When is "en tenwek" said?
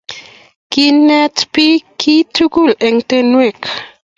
2.85-3.61